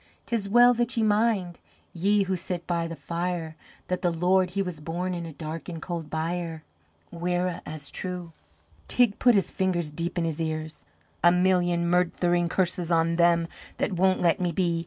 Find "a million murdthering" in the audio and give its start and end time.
11.23-12.49